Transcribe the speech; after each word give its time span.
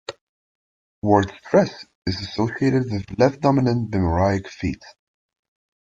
Word 1.03 1.31
stress 1.45 1.85
is 2.07 2.19
associated 2.21 2.85
with 2.91 3.19
left-dominant 3.19 3.91
bimoraic 3.91 4.47
feet. 4.49 4.83